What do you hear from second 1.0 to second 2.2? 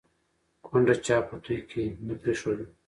چا په توى کې نه